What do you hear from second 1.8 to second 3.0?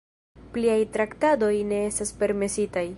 estas permesitaj.